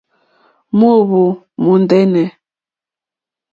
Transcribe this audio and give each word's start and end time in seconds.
Mòóhwò 0.77 1.21
mòndɛ́nɛ̀. 1.63 2.27